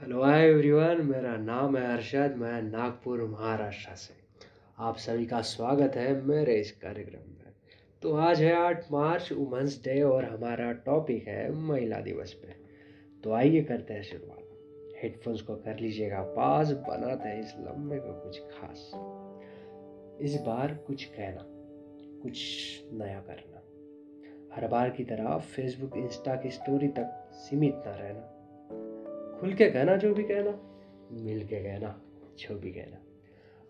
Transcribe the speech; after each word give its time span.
Hello, 0.00 0.22
hi 0.22 0.48
everyone, 0.48 1.00
मेरा 1.00 1.36
नाम 1.36 1.76
है 1.76 1.96
अरशद, 1.96 2.34
मैं 2.36 2.62
नागपुर, 2.62 3.22
महाराष्ट्र 3.22 3.94
से। 3.94 4.14
आप 4.78 4.96
सभी 4.96 5.26
का 5.26 5.40
स्वागत 5.40 5.96
है 5.96 6.22
मेरे 6.22 6.54
इस 6.54 6.72
कार्यक्रम 6.72 7.30
में। 7.30 7.52
तो 8.02 8.16
आज 8.16 8.42
है 8.42 8.54
आठ 8.54 8.92
मार्च, 8.92 9.32
वुमेंस 9.32 9.80
डे 9.84 10.02
और 10.02 10.24
हमारा 10.24 10.72
टॉपिक 10.72 11.28
है 11.28 11.52
महिला 11.52 12.00
दिवस 12.00 12.32
पे। 12.32 12.54
तो 13.24 13.32
आइए 13.32 13.62
करते 13.62 13.94
हैं 13.94 14.02
शुरुआत। 14.02 14.38
हेडफोन्स 15.02 15.42
को 15.42 15.54
कर 15.54 15.78
लीजिएगा, 15.78 16.22
पास 16.22 16.72
बनाते 16.72 17.28
हैं 17.28 17.40
इस 17.40 17.54
लम्बे 17.58 17.96
को 17.96 18.12
कुछ 18.12 18.40
खास। 18.40 18.90
इस 20.20 20.40
बार 20.40 20.74
कुछ 20.74 21.04
कहना, 21.04 21.44
कुछ 22.22 22.38
नया 22.92 23.20
करना। 23.20 23.62
हर 24.56 24.68
बार 24.68 24.90
की 24.90 25.04
तरह 25.04 25.38
फेसबुक 25.38 25.96
इंस्टा 25.96 26.36
की 26.36 26.50
स्टोरी 26.50 26.88
तक 26.88 27.30
सीमित 27.32 27.74
ना 27.74 27.96
रहना। 27.96 28.36
खुल 29.40 29.52
के 29.52 29.70
कहना 29.70 29.96
जो 29.96 30.14
भी 30.14 30.22
कहना, 30.22 30.50
मिल 31.24 31.46
के 31.46 31.62
कहना 31.62 31.94
जो 32.38 32.58
भी 32.58 32.70
कहना। 32.70 32.96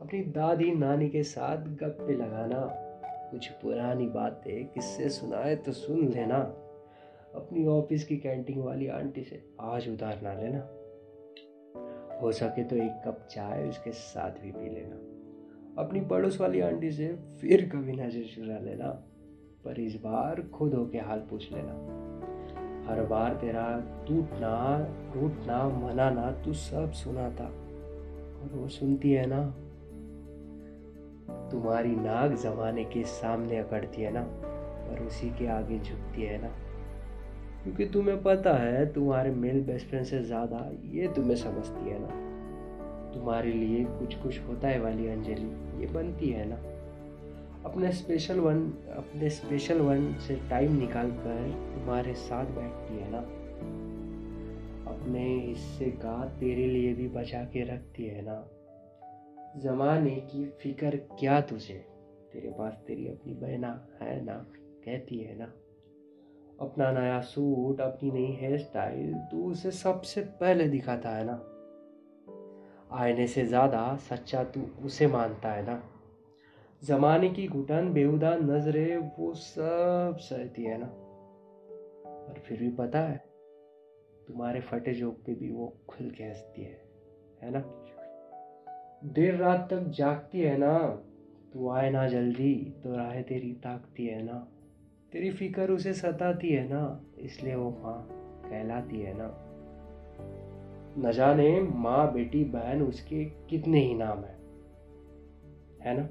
अपनी 0.00 0.20
दादी 0.20 0.70
नानी 0.74 1.08
के 1.08 1.22
साथ 1.22 1.56
गप्पे 1.56 2.14
लगाना, 2.14 2.60
कुछ 3.30 3.48
पुरानी 3.52 4.06
बातें 4.06 4.66
किससे 4.66 5.08
सुनाए 5.08 5.54
तो 5.56 5.72
सुन 5.72 6.08
लेना। 6.08 6.38
अपनी 7.34 7.66
ऑफ़िस 7.66 8.04
की 8.04 8.16
कैंटीन 8.16 8.58
वाली 8.58 8.86
आंटी 8.86 9.24
से 9.24 9.42
आज 9.60 9.88
उधार 9.88 10.20
ना 10.22 10.32
लेना। 10.34 10.60
हो 12.22 12.32
सके 12.32 12.64
तो 12.64 12.76
एक 12.76 13.02
कप 13.06 13.26
चाय 13.30 13.68
उसके 13.68 13.92
साथ 13.92 14.42
भी 14.42 14.52
पी 14.52 14.68
लेना। 14.68 14.96
अपनी 15.82 16.00
पड़ोस 16.00 16.40
वाली 16.40 16.60
आंटी 16.60 16.90
से 16.90 17.08
फिर 17.40 17.68
कभी 17.68 17.92
नज़र 17.92 18.24
चुरा 18.24 18.58
लेना, 18.58 18.90
पर 19.64 19.80
इस 19.80 19.94
बार 19.94 20.42
खुद 20.54 20.74
होके 20.74 20.98
हाल 20.98 21.18
पूछ 21.30 21.52
लेना। 21.52 21.72
हर 22.90 23.02
बार 23.02 23.34
तेरा 23.34 23.64
टूटना 24.08 24.52
टूटना 25.14 25.68
मनाना 25.68 26.30
तू 26.44 26.52
सब 26.52 26.92
सुना 26.92 27.28
था 27.30 27.44
और 27.44 28.50
वो 28.54 28.68
सुनती 28.68 29.12
है 29.12 29.26
ना, 29.26 29.42
तुम्हारी 31.50 31.96
नाक 31.96 32.32
जमाने 32.32 32.84
के 32.84 33.02
सामने 33.02 33.58
अकड़ती 33.58 34.02
है 34.02 34.10
ना, 34.12 34.20
और 34.20 35.02
उसी 35.06 35.30
के 35.30 35.46
आगे 35.46 35.78
झुकती 35.78 36.22
है 36.22 36.42
ना। 36.42 36.48
क्योंकि 37.62 37.86
तुम्हें 37.86 38.22
पता 38.22 38.54
है, 38.54 38.92
तुम्हारे 38.92 39.30
मेल 39.30 39.62
बेस्ट 39.62 39.86
फ्रेंड 39.86 40.06
से 40.06 40.22
ज़्यादा 40.22 40.70
ये 40.92 41.08
तुम्हें 41.08 41.36
समझती 41.36 41.90
है 41.90 41.98
ना। 42.00 42.18
तुम्हारे 43.14 43.52
लिए 43.52 43.84
कुछ 43.84 44.14
कुछ 44.14 44.40
होता 44.40 44.68
है 44.68 44.80
वाली 44.80 45.08
अंजलि, 45.08 45.50
ये 45.80 45.86
बनती 45.86 46.30
है 46.30 46.48
ना। 46.48 46.56
अपने 47.64 47.92
स्पेशल 47.92 48.40
वन 48.40 48.60
अपने 48.96 49.30
स्पेशल 49.30 49.80
वन 49.80 50.14
से 50.14 50.36
टाइम 50.50 50.72
निकाल 50.72 51.10
कर 51.10 51.50
तुम्हारे 51.74 52.14
साथ 52.14 52.46
बैठती 52.46 52.98
है 52.98 53.10
ना। 53.10 53.18
अपने 54.90 55.40
हिस्से 55.40 55.84
का 55.84 56.24
तेरे 56.40 56.66
लिए 56.66 56.94
भी 56.94 57.08
बचा 57.08 57.44
के 57.44 57.64
रखती 57.64 58.04
है 58.04 58.22
ना। 58.22 58.48
जमाने 59.56 60.16
की 60.16 60.44
फ़िक्र 60.44 60.96
क्या 60.96 61.40
तुझे? 61.40 61.74
तेरे 62.32 62.50
पास 62.50 62.72
तेरी 62.86 63.08
अपनी 63.08 63.34
बहना 63.34 63.88
है 64.02 64.24
ना, 64.24 64.34
कहती 64.84 65.18
है 65.18 65.38
ना। 65.38 65.52
अपना 66.60 66.92
नया 66.92 67.20
सूट, 67.20 67.80
अपनी 67.80 68.10
नई 68.10 68.32
हेयर 68.40 68.58
स्टाइल 68.58 69.14
तू 69.14 69.50
उसे 69.50 69.70
सबसे 69.70 70.20
पहले 70.20 70.68
दिखाता 70.68 71.10
है 71.10 71.24
ना। 71.24 71.40
आईने 72.92 73.26
से 73.26 73.46
ज़्यादा 73.46 73.96
सच्चा 73.96 74.44
तू 74.44 74.66
उसे 74.84 75.06
मानता 75.06 75.52
है 75.52 75.66
ना। 75.66 75.82
जमाने 76.84 77.28
की 77.28 77.48
घुटन, 77.48 77.92
बेहुदा 77.92 78.36
नजरे, 78.36 78.96
वो 78.96 79.34
सब 79.34 80.16
सहती 80.20 80.64
है 80.64 80.78
ना। 80.78 80.86
और 82.28 82.34
फिर 82.38 82.58
भी 82.58 82.70
पता 82.70 82.98
है, 82.98 83.24
तुम्हारे 84.28 84.60
फटे 84.60 84.94
जोक 84.94 85.14
पे 85.26 85.34
भी 85.34 85.50
वो 85.50 85.76
खुल 85.88 86.10
के 86.10 86.24
हंसती 86.24 86.62
है 86.62 86.80
है 87.42 87.50
ना? 87.50 87.60
देर 89.04 89.34
रात 89.34 89.68
तक 89.70 89.80
जागती 89.80 90.40
है 90.40 90.56
ना, 90.58 90.78
तू 91.52 91.68
आए 91.68 91.90
ना 91.90 92.08
जल्दी 92.08 92.74
तो 92.84 92.96
राह 92.96 93.22
तेरी 93.22 93.52
ताकती 93.52 94.06
है 94.06 94.22
ना। 94.22 94.48
तेरी 95.12 95.30
फ़िक्र 95.30 95.70
उसे 95.70 95.92
सताती 95.92 96.48
है 96.48 96.68
ना, 96.68 97.04
इसलिए 97.18 97.54
वो 97.54 97.70
माँ 97.70 98.08
कहलाती 98.50 99.00
है 99.00 99.14
ना। 99.16 99.46
न 100.98 101.12
जाने 101.12 101.60
माँ, 101.60 102.12
बेटी, 102.12 102.44
बहन, 102.44 102.82
उसके 102.82 103.24
कितने 103.24 103.80
ही 103.80 103.94
नाम 103.94 104.18
है 104.18 104.38
है 105.80 106.00
ना? 106.00 106.08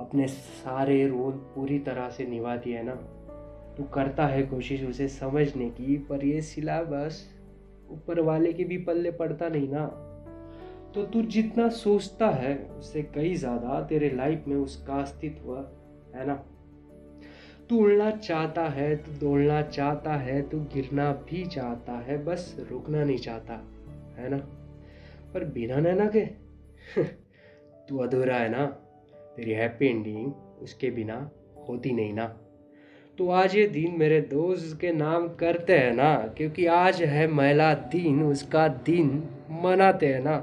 अपने 0.00 0.26
सारे 0.26 1.08
रोल 1.08 1.32
पूरी 1.32 1.78
तरह 1.78 2.08
से 2.08 2.26
निभाती 2.26 2.72
है 2.72 2.82
ना। 2.82 2.94
तू 3.76 3.84
करता 3.84 4.26
है 4.26 4.42
कोशिश 4.42 4.84
उसे 4.84 5.08
समझने 5.08 5.70
की, 5.70 5.96
पर 5.96 6.24
ये 6.24 6.40
सिलेबस 6.40 7.34
ऊपर 7.90 8.20
वाले 8.20 8.52
के 8.52 8.64
भी 8.64 8.78
पल्ले 8.78 9.10
पड़ता 9.10 9.48
नहीं 9.48 9.68
ना। 9.68 9.86
तो 10.94 11.02
तू 11.02 11.22
जितना 11.22 11.68
सोचता 11.68 12.30
है, 12.30 12.58
उससे 12.58 13.02
कई 13.02 13.34
ज़्यादा 13.34 13.80
तेरे 13.82 14.10
लाइफ 14.10 14.44
में 14.48 14.56
उसका 14.56 14.94
अस्तित्व 14.94 15.56
है 16.14 16.26
ना। 16.26 16.44
तू 17.70 17.82
उड़ना 17.82 18.10
चाहता 18.10 18.62
है, 18.62 18.96
तू 18.96 19.12
दौड़ना 19.12 19.62
चाहता 19.62 20.14
है, 20.14 20.48
तू 20.48 20.60
गिरना 20.60 21.12
भी 21.12 21.46
चाहता 21.46 21.92
है, 21.92 22.24
बस 22.24 22.56
रुकना 22.70 23.04
नहीं 23.04 23.18
चाहता, 23.18 23.54
है 24.18 24.28
ना। 24.28 24.38
पर 25.34 25.44
बिना 25.44 25.76
नैना 25.76 26.06
के, 26.06 26.24
तू 27.88 27.98
अधूरा 27.98 28.36
है 28.36 28.48
ना। 28.48 28.84
तेरी 29.38 29.52
हैप्पी 29.52 29.86
एंडिंग 29.86 30.62
उसके 30.62 30.90
बिना 30.90 31.30
होती 31.68 31.92
नहीं 31.92 32.12
ना। 32.12 32.24
तो 33.18 33.28
आज 33.30 33.54
ये 33.56 33.66
दिन 33.66 33.94
मेरे 33.98 34.20
दोस्त 34.20 34.78
के 34.80 34.92
नाम 34.92 35.28
करते 35.34 35.72
हैं 35.72 35.92
ना, 35.94 36.14
क्योंकि 36.36 36.66
आज 36.66 37.02
है 37.02 37.26
महिला 37.28 37.72
दिन 37.74 38.22
उसका 38.22 38.66
दिन 38.68 39.28
मनाते 39.64 40.06
हैं 40.06 40.20
ना। 40.20 40.36